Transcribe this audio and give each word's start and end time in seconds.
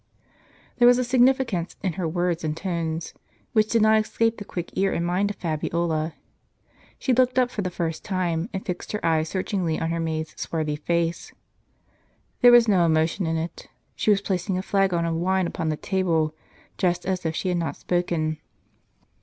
There 0.77 0.87
was 0.87 0.97
a 0.97 1.03
significance 1.03 1.75
in 1.83 1.93
her 1.93 2.07
Avords 2.09 2.43
and 2.43 2.57
tones, 2.57 3.13
which 3.53 3.69
did 3.69 3.83
not 3.83 4.01
escape 4.01 4.37
the 4.37 4.43
quick 4.43 4.71
ear 4.73 4.91
and 4.91 5.05
mind 5.05 5.29
of 5.29 5.35
Fabiola. 5.35 6.15
She 6.97 7.13
looked 7.13 7.37
up, 7.37 7.51
for 7.51 7.61
the 7.61 7.69
first 7.69 8.03
time, 8.03 8.49
and 8.51 8.65
fixed 8.65 8.93
her 8.93 9.05
eyes 9.05 9.29
searchingly 9.29 9.79
on 9.79 9.91
her 9.91 9.99
maid's 9.99 10.33
swarthy 10.41 10.75
face. 10.77 11.33
There 12.41 12.51
was 12.51 12.67
no 12.67 12.83
emotion 12.87 13.27
in 13.27 13.37
it; 13.37 13.67
she 13.95 14.09
was 14.09 14.21
placing 14.21 14.57
a 14.57 14.63
flagon 14.63 15.05
of 15.05 15.13
wine 15.13 15.45
upon 15.45 15.69
the 15.69 15.77
table, 15.77 16.33
just 16.79 17.05
as 17.05 17.23
if 17.23 17.35
she 17.35 17.49
had 17.49 17.59
not 17.59 17.75
spoken. 17.75 18.39